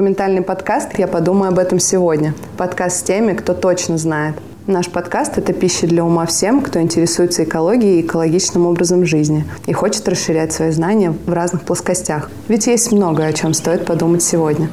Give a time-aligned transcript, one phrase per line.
[0.00, 2.32] документальный подкаст «Я подумаю об этом сегодня».
[2.56, 4.34] Подкаст с теми, кто точно знает.
[4.66, 9.74] Наш подкаст– это пища для ума всем, кто интересуется экологией и экологичным образом жизни и
[9.74, 12.30] хочет расширять свои знания в разных плоскостях.
[12.48, 14.70] Ведь есть многое, о чем стоит подумать сегодня.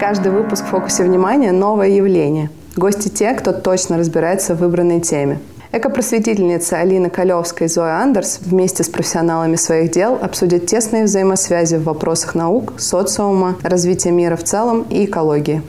[0.00, 2.48] Каждый выпуск в фокусе внимания– новое явление.
[2.76, 5.38] Гости те, кто точно разбирается в выбранной теме.
[5.72, 11.84] Экопросветительница Алина Колевская и Зоя Андерс вместе с профессионалами своих дел обсудят тесные взаимосвязи в
[11.84, 15.62] вопросах наук, социума, развития мира в целом и экологии.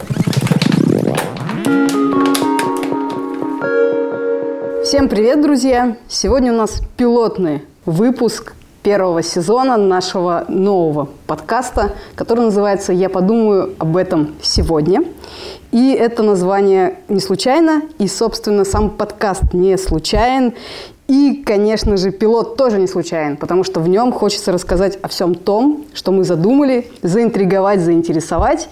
[4.84, 5.96] Всем привет, друзья!
[6.10, 8.54] Сегодня у нас пилотный выпуск
[8.84, 15.04] первого сезона нашего нового подкаста, который называется «Я подумаю об этом сегодня».
[15.72, 20.54] И это название не случайно, и, собственно, сам подкаст не случайен.
[21.08, 25.36] И, конечно же, пилот тоже не случайен, потому что в нем хочется рассказать о всем
[25.36, 28.70] том, что мы задумали, заинтриговать, заинтересовать,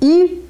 [0.00, 0.44] и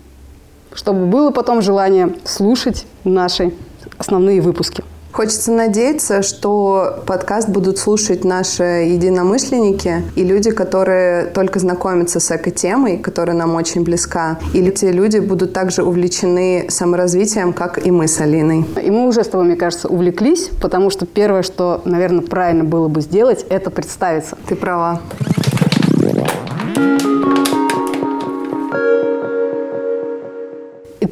[0.72, 3.52] чтобы было потом желание слушать наши
[3.98, 4.82] основные выпуски.
[5.12, 12.96] Хочется надеяться, что подкаст будут слушать наши единомышленники и люди, которые только знакомятся с эко-темой,
[12.96, 14.38] которая нам очень близка.
[14.54, 18.64] И эти люди будут также увлечены саморазвитием, как и мы с Алиной.
[18.82, 22.86] И мы уже с тобой, мне кажется, увлеклись, потому что первое, что, наверное, правильно было
[22.86, 24.38] бы сделать, это представиться.
[24.46, 25.00] Ты права.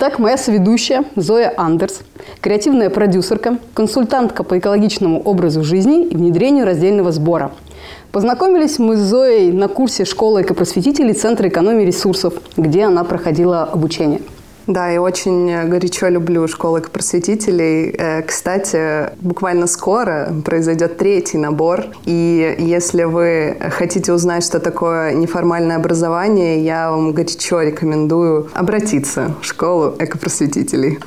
[0.00, 2.02] Итак, моя соведущая Зоя Андерс,
[2.40, 7.50] креативная продюсерка, консультантка по экологичному образу жизни и внедрению раздельного сбора.
[8.12, 14.20] Познакомились мы с Зоей на курсе школы экопросветителей Центра экономии ресурсов, где она проходила обучение–
[14.68, 17.90] да, я очень горячо люблю школы просветителей.
[17.98, 21.86] Э, кстати, буквально скоро произойдет третий набор.
[22.04, 29.44] И если вы хотите узнать, что такое неформальное образование, я вам горячо рекомендую обратиться в
[29.44, 30.98] школу экопросветителей.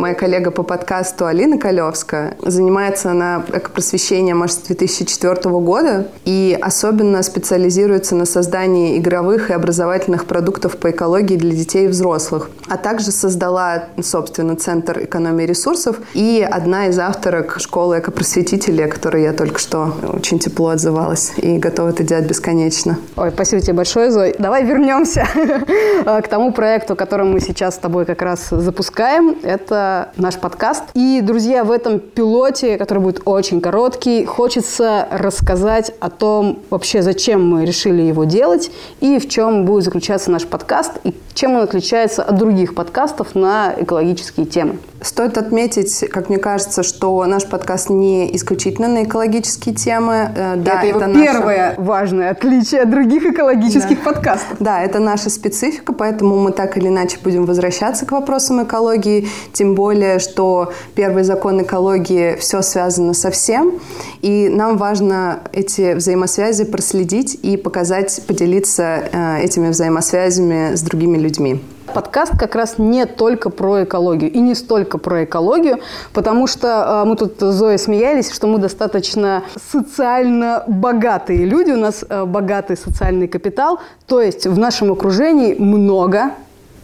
[0.00, 7.22] Моя коллега по подкасту Алина Колевская занимается на экопросвещением может, с 2004 года и особенно
[7.22, 13.10] специализируется на создании игровых и образовательных продуктов по экологии для детей и взрослых, а также
[13.10, 19.58] создала, собственно, Центр экономии ресурсов и одна из авторок школы экопросветителей, о которой я только
[19.58, 22.98] что очень тепло отзывалась и готова это делать бесконечно.
[23.16, 24.34] Ой, спасибо тебе большое, Зой.
[24.38, 25.26] Давай вернемся
[26.04, 29.36] к тому проекту, который мы сейчас с тобой как раз запускаем.
[29.42, 30.84] Это наш подкаст.
[30.94, 37.48] И, друзья, в этом пилоте, который будет очень короткий, хочется рассказать о том вообще, зачем
[37.48, 38.70] мы решили его делать
[39.00, 43.74] и в чем будет заключаться наш подкаст и чем он отличается от других подкастов на
[43.76, 44.78] экологические темы.
[45.02, 50.30] Стоит отметить, как мне кажется, что наш подкаст не исключительно на экологические темы.
[50.36, 51.32] Э, да, это, это наша...
[51.32, 54.12] первое важное отличие от других экологических да.
[54.12, 54.56] подкастов.
[54.60, 59.74] Да, это наша специфика, поэтому мы так или иначе будем возвращаться к вопросам экологии, тем
[59.74, 63.80] более, что первый закон экологии все связано со всем,
[64.20, 71.60] и нам важно эти взаимосвязи проследить и показать, поделиться э, этими взаимосвязями с другими людьми.
[71.92, 75.80] Подкаст как раз не только про экологию и не столько про экологию,
[76.12, 79.42] потому что э, мы тут с Зоей смеялись, что мы достаточно
[79.72, 86.32] социально богатые люди, у нас э, богатый социальный капитал, то есть в нашем окружении много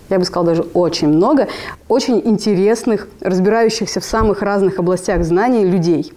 [0.08, 1.48] я бы сказала, даже очень много,
[1.88, 6.12] очень интересных, разбирающихся в самых разных областях знаний людей.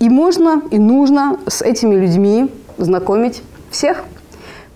[0.00, 4.04] И можно, и нужно с этими людьми знакомить всех.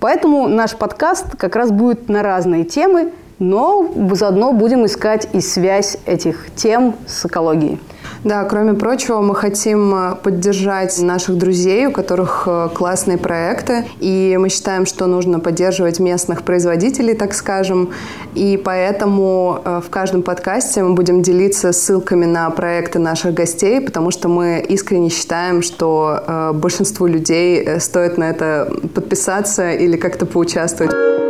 [0.01, 5.99] Поэтому наш подкаст как раз будет на разные темы– но заодно будем искать и связь
[6.07, 7.79] этих тем с экологией.
[8.25, 14.37] Да, кроме прочего, мы хотим э, поддержать наших друзей, у которых э, классные проекты, и
[14.41, 17.91] мы считаем, что нужно поддерживать местных производителей, так скажем,
[18.35, 24.11] и поэтому э, в каждом подкасте мы будем делиться ссылками на проекты наших гостей, потому
[24.11, 31.26] что мы искренне считаем, что большинству людей стоит на это подписаться или как-то поучаствовать.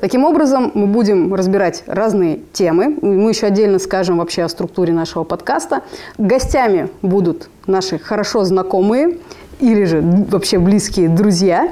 [0.00, 2.96] Таким образом, мы будем разбирать разные темы.
[3.02, 5.82] Мы еще отдельно скажем вообще о структуре нашего подкаста.
[6.16, 9.18] Гостями будут наши хорошо знакомые
[9.58, 11.68] или же вообще близкие друзья.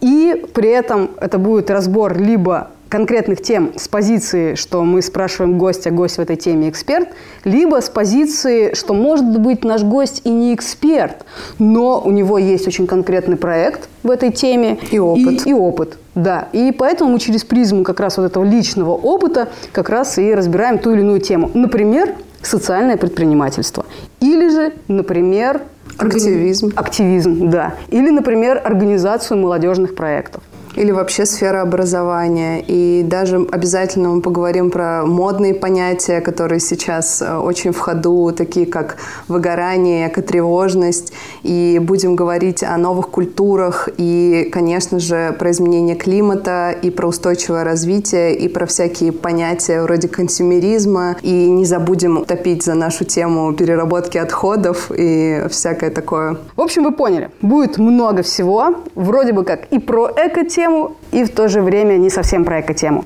[0.00, 5.90] И при этом это будет разбор либо конкретных тем с позиции, что мы спрашиваем гостя,
[5.90, 7.08] гость в этой теме эксперт,
[7.44, 11.24] либо с позиции, что может быть наш гость и не эксперт,
[11.58, 14.78] но у него есть очень конкретный проект в этой теме.
[14.90, 15.46] И опыт.
[15.46, 16.48] И, и опыт, да.
[16.52, 20.78] И поэтому мы через призму как раз вот этого личного опыта как раз и разбираем
[20.78, 21.50] ту или иную тему.
[21.54, 23.84] Например, социальное предпринимательство.
[24.20, 25.62] Или же, например,
[25.96, 26.70] Активизм.
[26.76, 27.74] Активизм, да.
[27.88, 30.42] Или, например, организацию молодежных проектов.
[30.78, 32.62] Или вообще сфера образования.
[32.64, 38.64] И даже обязательно мы поговорим про модные понятия, которые сейчас э, очень в ходу, такие
[38.64, 38.96] как
[39.26, 41.12] выгорание, экотревожность.
[41.42, 47.64] И будем говорить о новых культурах и, конечно же, про изменение климата и про устойчивое
[47.64, 51.16] развитие и про всякие понятия вроде консюмеризма.
[51.22, 56.36] И не забудем топить за нашу тему переработки отходов и всякое такое.
[56.54, 57.30] В общем, вы поняли.
[57.42, 58.76] Будет много всего.
[58.94, 62.60] Вроде бы как и про эко-тему, тему и в то же время не совсем про
[62.60, 63.04] эко-тему.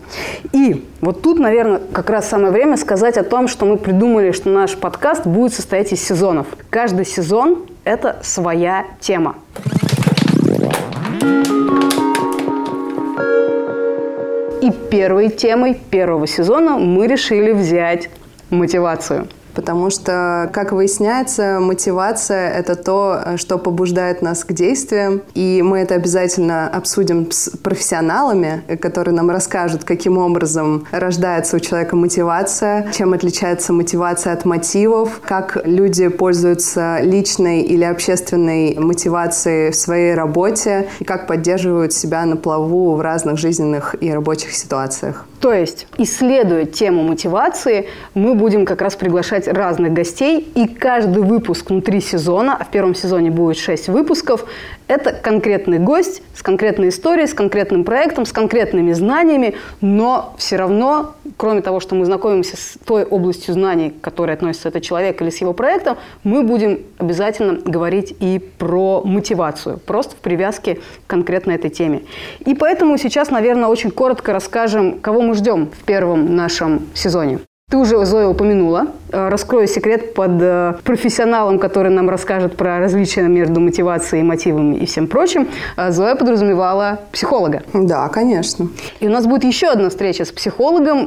[0.53, 4.51] И вот тут, наверное, как раз самое время сказать о том, что мы придумали, что
[4.51, 6.47] наш подкаст будет состоять из сезонов.
[6.71, 9.37] Каждый сезон– это своя тема.
[14.61, 18.11] И первой темой первого сезона мы решили взять
[18.51, 25.23] мотивацию– Потому что, как выясняется, мотивация– это то, что побуждает нас к действиям.
[25.35, 31.97] И мы это обязательно обсудим с профессионалами, которые нам расскажут, каким образом рождается у человека
[31.97, 40.15] мотивация, чем отличается мотивация от мотивов, как люди пользуются личной или общественной мотивацией в своей
[40.15, 45.27] работе и как поддерживают себя на плаву в разных жизненных и рабочих ситуациях.
[45.43, 51.71] То есть, исследуя тему мотивации, мы будем как раз приглашать разных гостей, и каждый выпуск
[51.71, 54.45] внутри сезона, а в первом сезоне будет 6 выпусков,
[54.93, 61.15] это конкретный гость с конкретной историей, с конкретным проектом, с конкретными знаниями, но все равно,
[61.37, 65.31] кроме того, что мы знакомимся с той областью знаний, к которой относится этот человек или
[65.31, 71.53] с его проектом, мы будем обязательно говорить и про мотивацию, просто в привязке к конкретно
[71.53, 72.03] этой теме.
[72.41, 77.39] И поэтому сейчас, наверное, очень коротко расскажем, кого мы ждем в первом нашем сезоне.
[77.73, 78.89] Ты уже, Зоя, упомянула.
[79.13, 84.85] Э, раскрою секрет под э, профессионалом, который нам расскажет про различия между мотивацией, мотивами и
[84.85, 85.49] всем прочим.
[85.79, 87.63] Э, Зоя подразумевала психолога.
[87.73, 88.69] Да, конечно.
[89.01, 91.07] И у нас будет еще одна встреча с психологом,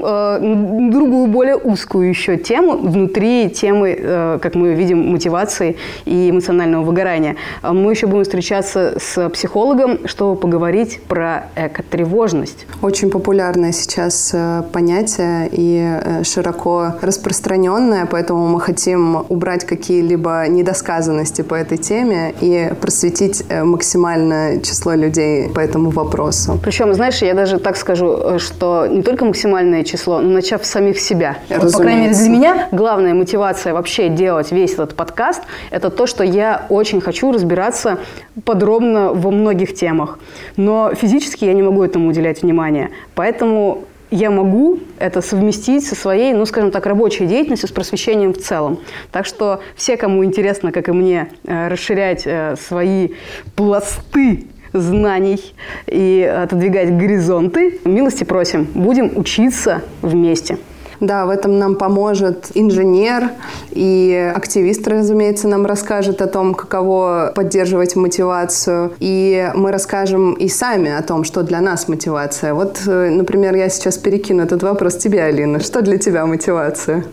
[0.91, 7.35] другую, более узкую еще тему внутри темы, как мы видим, мотивации и эмоционального выгорания.
[7.63, 12.65] Мы еще будем встречаться с психологом, чтобы поговорить про экотревожность.
[12.81, 14.35] Очень популярное сейчас
[14.71, 22.71] понятие и широко широко распространенная, поэтому мы хотим убрать какие-либо недосказанности по этой теме и
[22.79, 26.59] просветить э, максимальное число людей по этому вопросу.
[26.63, 30.69] Причем, знаешь, я даже так скажу, э, что не только максимальное число, но начав с
[30.69, 31.37] самих себя.
[31.49, 36.05] Вот, по крайней мере, для меня главная мотивация вообще делать весь этот подкаст– это то,
[36.05, 37.97] что я очень хочу разбираться
[38.43, 40.19] подробно во многих темах.
[40.57, 42.89] Но физически я не могу этому уделять внимание.
[43.15, 43.85] Поэтому
[44.15, 48.79] я могу это совместить со своей, ну, скажем так, рабочей деятельностью, с просвещением в целом.
[49.11, 53.09] Так что все, кому интересно, как и мне, э, расширять э, свои
[53.55, 55.53] пласты знаний
[55.87, 60.57] и отодвигать горизонты, милости просим, будем учиться вместе.
[60.99, 63.29] Да, в этом нам поможет инженер
[63.71, 68.93] и активист, разумеется, нам расскажет о том, каково поддерживать мотивацию.
[68.99, 72.53] И мы расскажем и сами о том, что для нас мотивация.
[72.53, 75.59] Вот, э, например, я сейчас перекину этот вопрос тебе, Алина.
[75.59, 77.03] Что для тебя мотивация?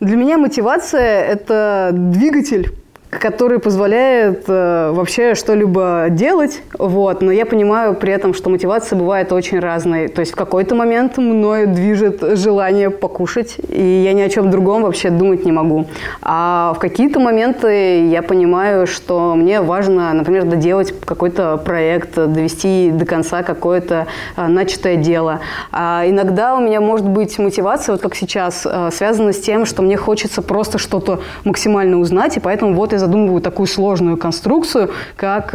[0.00, 2.72] Для меня мотивация– это двигатель
[3.18, 9.32] который позволяет э, вообще что-либо делать, вот, но я понимаю при этом, что мотивация бывает
[9.32, 10.08] очень разной.
[10.08, 14.82] То есть в какой-то момент мною движет желание покушать, и я ни о чем другом
[14.82, 15.86] вообще думать не могу.
[16.22, 23.04] А в какие-то моменты я понимаю, что мне важно, например, доделать какой-то проект, довести до
[23.04, 24.06] конца какое-то
[24.36, 25.40] э, начатое дело.
[25.72, 29.82] А иногда у меня может быть мотивация, вот как сейчас, э, связана с тем, что
[29.82, 35.54] мне хочется просто что-то максимально узнать, и поэтому вот я задумываю такую сложную конструкцию, как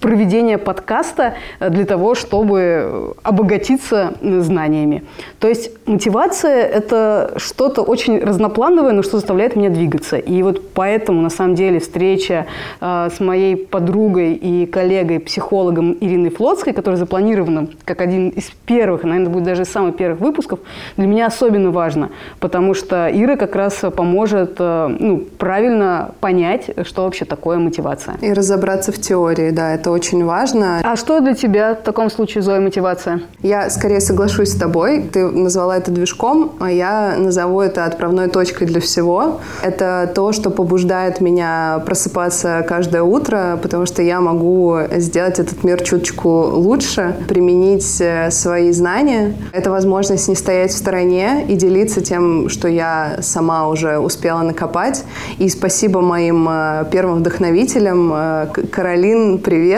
[0.00, 5.02] э, проведение подкаста э, для того, чтобы обогатиться знаниями.
[5.38, 10.16] То есть мотивация– это что-то очень разноплановое, но что заставляет меня двигаться.
[10.16, 12.46] И вот поэтому, на самом деле, встреча
[12.80, 19.04] э, с моей подругой и коллегой, психологом Ириной Флотской, которая запланирована как один из первых,
[19.04, 20.60] наверное, будет даже из самых первых выпусков,
[20.96, 27.04] для меня особенно важно, потому что Ира как раз поможет э, ну, правильно понять, что
[27.04, 28.16] вообще такое мотивация.
[28.20, 30.80] И разобраться в теории, да, это это очень важно.
[30.84, 33.22] А что для тебя в таком случае, Зоя, мотивация?
[33.42, 35.02] Я скорее соглашусь с тобой.
[35.12, 39.40] Ты назвала это движком, а я назову это отправной точкой для всего.
[39.62, 45.82] Это то, что побуждает меня просыпаться каждое утро, потому что я могу сделать этот мир
[45.82, 49.34] чуточку лучше, применить э, свои знания.
[49.52, 55.04] Это возможность не стоять в стороне и делиться тем, что я сама уже успела накопать.
[55.38, 58.12] И спасибо моим э, первым вдохновителям.
[58.12, 59.77] Э, Каролин, привет!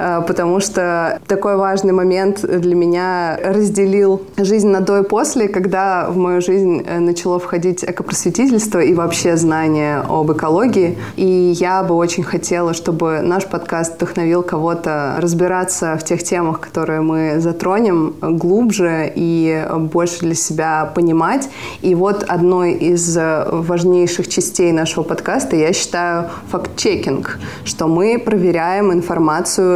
[0.00, 6.08] Э, потому что такой важный момент для меня разделил жизнь на до и после, когда
[6.08, 10.98] в мою жизнь э, начало входить экопросветительство и вообще знание об экологии.
[11.16, 17.00] И я бы очень хотела, чтобы наш подкаст вдохновил кого-то разбираться в тех темах, которые
[17.02, 21.48] мы затронем глубже и больше для себя понимать.
[21.82, 29.19] И вот одной из важнейших частей нашего подкаста я считаю факт-чекинг, что мы проверяем информацию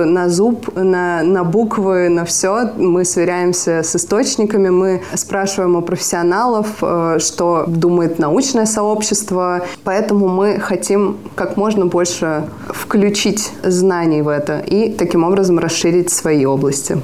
[0.04, 2.70] на зуб, на, на буквы, на все.
[2.76, 9.62] Мы сверяемся с источниками, мы спрашиваем у профессионалов, э, что думает научное сообщество.
[9.84, 16.44] Поэтому мы хотим как можно больше включить знаний в это и таким образом расширить свои
[16.44, 16.98] области.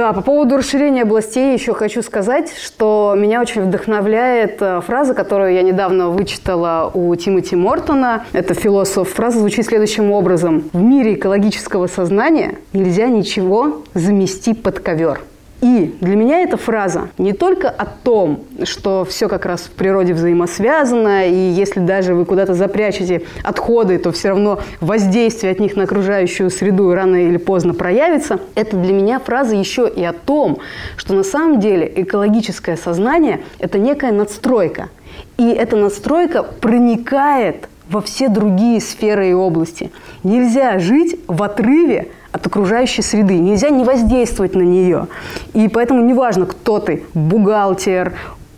[0.00, 5.52] Да, по поводу расширения областей еще хочу сказать, что меня очень вдохновляет э, фраза, которую
[5.52, 8.24] я недавно вычитала у Тимоти Мортона.
[8.32, 9.10] Это философ.
[9.10, 10.70] Фраза звучит следующим образом.
[10.72, 15.20] В мире экологического сознания нельзя ничего замести под ковер.
[15.60, 20.14] И для меня эта фраза не только о том, что все как раз в природе
[20.14, 25.84] взаимосвязано, и если даже вы куда-то запрячете отходы, то все равно воздействие от них на
[25.84, 28.40] окружающую среду рано или поздно проявится.
[28.54, 30.58] Это для меня фраза еще и о том,
[30.96, 34.88] что на самом деле экологическое сознание– это некая надстройка.
[35.36, 39.90] И эта надстройка проникает во все другие сферы и области.
[40.22, 43.38] Нельзя жить в отрыве от окружающей среды.
[43.38, 45.08] Нельзя не воздействовать на нее.
[45.52, 48.12] И поэтому неважно, кто ты, бухгалтер,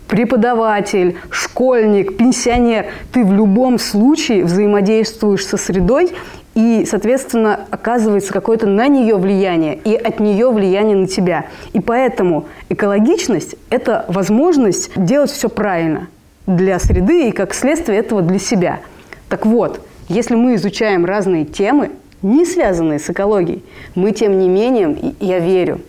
[0.07, 6.11] преподаватель, школьник, пенсионер, ты в любом случае взаимодействуешь со средой
[6.53, 11.45] и, соответственно, оказывается какое-то на нее влияние и от нее влияние на тебя.
[11.73, 16.09] И поэтому экологичность– это возможность делать все правильно
[16.45, 18.81] для среды и, как следствие этого, для себя.
[19.33, 21.89] Так вот, если мы изучаем разные темы,
[22.21, 23.63] не связанные с экологией,
[23.95, 25.81] мы, тем не менее, я верю,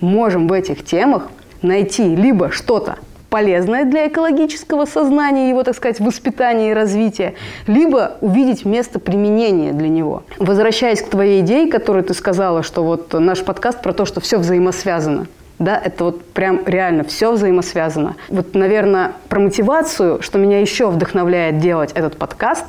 [0.00, 1.30] можем в этих темах
[1.62, 2.96] найти либо что-то
[3.30, 7.32] полезное для экологического сознания, его, так сказать, воспитания и развития,
[7.66, 10.24] либо увидеть место применения для него.
[10.36, 14.36] Возвращаясь к твоей идее, которую ты сказала, что вот наш подкаст про то, что все
[14.36, 15.26] взаимосвязано–
[15.60, 18.16] да, это вот прям реально все взаимосвязано.
[18.28, 22.64] Вот, наверное, про мотивацию, что меня еще вдохновляет делать этот подкаст,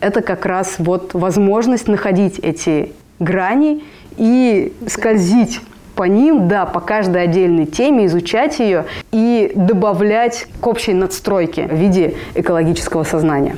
[0.00, 3.82] это как раз вот возможность находить эти грани
[4.18, 5.60] и скользить
[5.96, 11.74] по ним, да, по каждой отдельной теме, изучать ее и добавлять к общей надстройке в
[11.74, 13.56] виде экологического сознания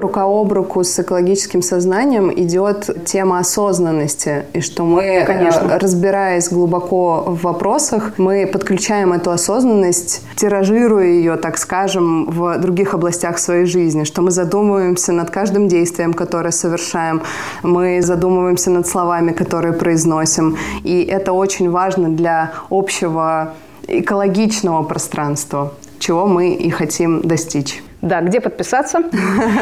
[0.00, 5.78] рука об руку с экологическим сознанием идет тема осознанности, и что мы, э, Конечно.
[5.78, 13.38] разбираясь глубоко в вопросах, мы подключаем эту осознанность, тиражируя ее, так скажем, в других областях
[13.38, 17.22] своей жизни, что мы задумываемся над каждым действием, которое совершаем,
[17.62, 23.54] мы задумываемся над словами, которые произносим, и это очень важно для общего
[23.88, 27.82] экологичного пространства, чего мы и хотим достичь.
[28.06, 29.00] Да, где подписаться?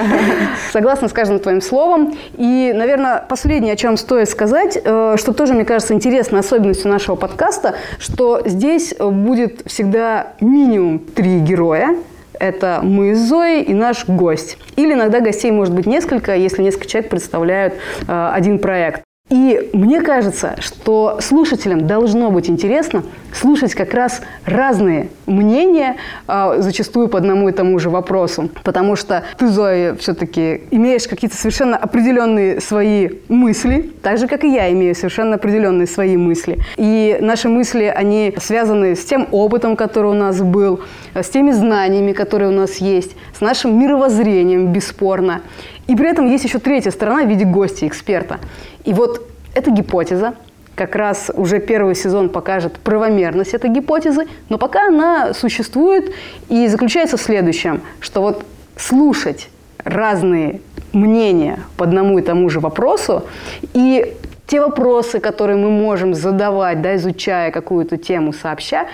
[0.72, 2.14] Согласна с каждым твоим словом.
[2.36, 7.16] И, наверное, последнее, о чем стоит сказать, э, что тоже, мне кажется, интересной особенностью нашего
[7.16, 11.96] подкаста, что здесь будет всегда минимум три героя,
[12.38, 14.58] это мы с Зоей и наш гость.
[14.76, 17.74] Или иногда гостей может быть несколько, если несколько человек представляют
[18.06, 19.03] э, один проект.
[19.30, 27.08] И мне кажется, что слушателям должно быть интересно слушать как раз разные мнения, а, зачастую
[27.08, 28.50] по одному и тому же вопросу.
[28.62, 34.52] Потому что ты, Зоя, все-таки имеешь какие-то совершенно определенные свои мысли, так же, как и
[34.52, 36.58] я имею совершенно определенные свои мысли.
[36.76, 40.80] И наши мысли, они связаны с тем опытом, который у нас был,
[41.14, 45.40] с теми знаниями, которые у нас есть, с нашим мировоззрением, бесспорно.
[45.86, 48.38] И при этом есть еще третья сторона в виде гостя, эксперта.
[48.84, 50.34] И вот эта гипотеза,
[50.74, 56.12] как раз уже первый сезон покажет правомерность этой гипотезы, но пока она существует
[56.48, 58.44] и заключается в следующем, что вот
[58.76, 59.48] слушать
[59.78, 60.60] разные
[60.92, 63.24] мнения по одному и тому же вопросу
[63.72, 68.86] и те вопросы, которые мы можем задавать, да, изучая какую-то тему сообща,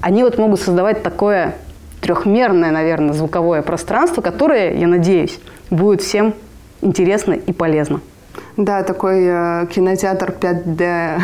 [0.00, 1.54] они вот могут создавать такое
[2.04, 6.34] трехмерное, наверное, звуковое пространство, которое, я надеюсь, будет всем
[6.82, 8.00] интересно и полезно.
[8.58, 11.18] Да, такой э, кинотеатр 5D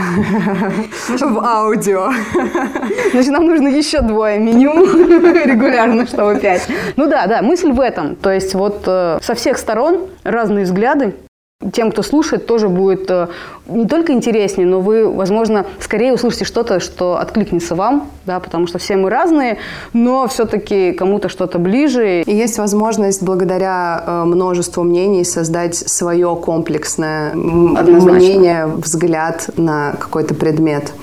[1.20, 2.10] в аудио.
[3.12, 4.82] Значит, нам нужно еще двое минимум
[5.44, 6.66] регулярно, чтобы пять.
[6.96, 8.16] Ну да, да, мысль в этом.
[8.16, 11.14] То есть вот э, со всех сторон разные взгляды,
[11.72, 13.28] тем, кто слушает, тоже будет э,
[13.66, 18.78] не только интереснее, но вы, возможно, скорее услышите что-то, что откликнется вам, да, потому что
[18.78, 19.58] все мы разные,
[19.92, 22.22] но все-таки кому-то что-то ближе.
[22.22, 28.12] И есть возможность благодаря э, множеству мнений создать свое комплексное Однозначно.
[28.12, 30.94] мнение, взгляд на какой-то предмет.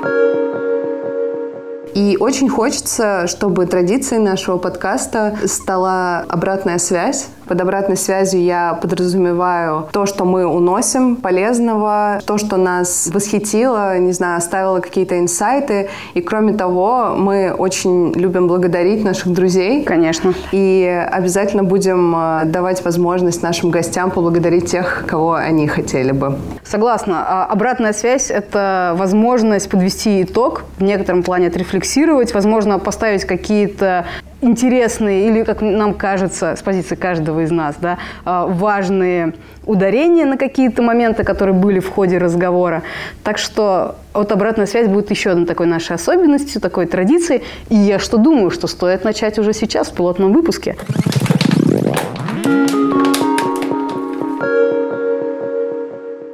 [1.94, 7.28] И очень хочется, чтобы традицией нашего подкаста стала обратная связь.
[7.48, 14.12] Под обратной связью я подразумеваю то, что мы уносим полезного, то, что нас восхитило, не
[14.12, 15.90] знаю, оставило какие-то инсайты.
[16.14, 19.84] И кроме того, мы очень любим благодарить наших друзей.
[19.84, 20.34] Конечно.
[20.52, 26.38] И обязательно будем э, давать возможность нашим гостям поблагодарить тех, кого они хотели бы.
[26.64, 27.26] Согласна.
[27.28, 34.06] А обратная связь– это возможность подвести итог, в некотором плане отрефлексировать отрефлексировать, возможно, поставить какие-то
[34.42, 39.34] интересные или, как нам кажется, с позиции каждого из нас, да, а, важные
[39.66, 42.84] ударения на какие-то моменты, которые были в ходе разговора.
[43.24, 47.44] Так что вот обратная связь будет еще одной такой нашей особенностью, такой традицией.
[47.70, 50.76] И я что думаю, что стоит начать уже сейчас в пилотном выпуске.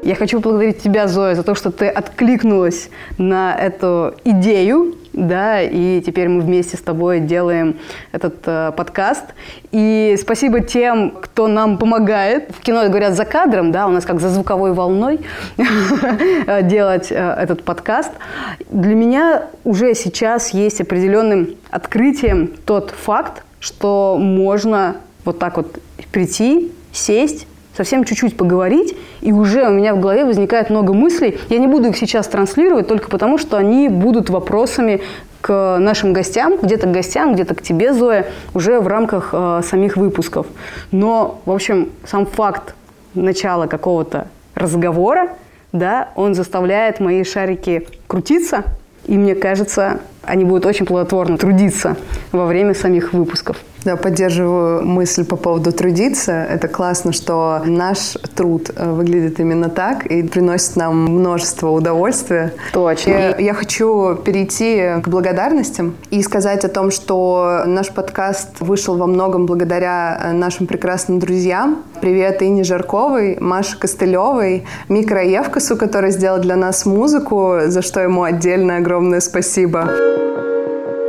[0.04, 6.02] Я хочу поблагодарить тебя, Зоя, за то, что ты откликнулась на эту идею, да, и
[6.02, 7.78] теперь мы вместе с тобой делаем
[8.12, 9.26] этот э, подкаст.
[9.72, 12.50] И спасибо тем, кто нам помогает.
[12.50, 15.22] В кино говорят за кадром, да, у нас как за звуковой волной
[16.64, 18.12] делать э, этот подкаст.
[18.70, 25.78] Для меня уже сейчас есть определенным открытием тот факт, что можно вот так вот
[26.12, 31.40] прийти, сесть, совсем чуть-чуть поговорить, и уже у меня в голове возникает много мыслей.
[31.50, 35.02] Я не буду их сейчас транслировать только потому, что они будут вопросами
[35.42, 39.98] к нашим гостям, где-то к гостям, где-то к тебе, Зоя, уже в рамках э, самих
[39.98, 40.48] выпусков.
[40.92, 42.76] Но, в общем, сам факт
[43.14, 45.30] начала какого-то разговора,
[45.74, 48.64] да, он заставляет мои шарики крутиться,
[49.06, 51.98] и мне кажется, они будут очень плодотворно трудиться
[52.32, 53.58] во время самих выпусков.
[53.86, 56.32] Да, поддерживаю мысль по поводу трудиться.
[56.32, 62.54] Это классно, что наш труд э, выглядит именно так и приносит нам множество удовольствия.
[62.72, 63.10] Точно.
[63.10, 69.08] Я, я хочу перейти к благодарностям и сказать о том, что наш подкаст вышел во
[69.08, 71.84] многом благодаря э, нашим прекрасным друзьям.
[72.00, 78.24] Привет Ине Жарковой, Маше Костылевой, Микро Евкасу, который сделал для нас музыку, за что ему
[78.24, 80.23] отдельное огромное спасибо.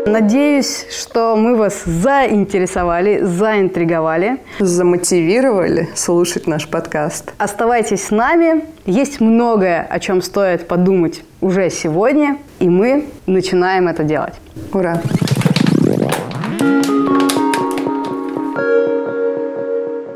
[0.06, 4.38] Надеюсь, что мы вас заинтересовали, заинтриговали.
[4.58, 7.32] Замотивировали слушать наш подкаст.
[7.38, 8.64] Оставайтесь с нами.
[8.84, 14.34] Есть многое, о чем стоит подумать уже сегодня, и мы начинаем это делать.
[14.74, 15.00] Ура!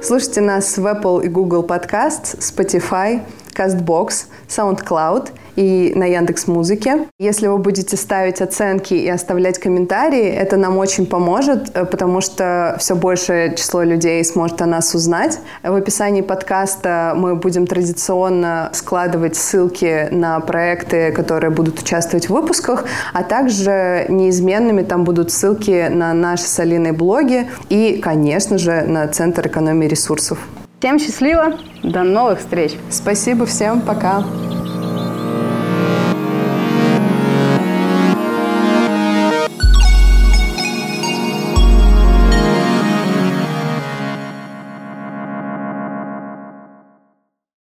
[0.03, 3.23] Слушайте нас в Apple и Google Podcast, Spotify,
[3.59, 7.09] CastBox, SoundCloud– и на Яндекс Музыке.
[7.19, 12.77] Если вы будете ставить оценки и оставлять комментарии, это нам очень поможет, э, потому что
[12.79, 15.41] все большее число людей сможет о нас узнать.
[15.65, 22.85] В описании подкаста мы будем традиционно складывать ссылки на проекты, которые будут участвовать в выпусках,
[23.13, 29.49] а также неизменными там будут ссылки на наши с блоги и, конечно же, на Центр
[29.49, 30.39] экономии ресурсов.
[30.81, 32.77] Всем счастливо, до новых встреч.
[32.89, 34.23] Спасибо всем, пока.